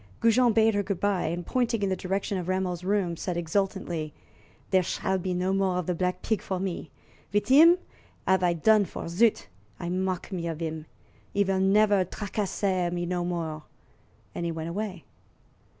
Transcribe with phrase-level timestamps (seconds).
[0.19, 4.15] Goujon bade her good by, and, pointing in the direction of Rameau's rooms, said exultantly:
[4.71, 6.89] "Dere shall be no more of the black pig for me;
[7.31, 7.77] vit 'im
[8.25, 9.07] I 'ave done for.
[9.07, 9.45] Zut!
[9.79, 10.87] I mock me of 'im!
[11.35, 13.61] 'E vill never tracasser me no more."
[14.33, 15.03] And he went away.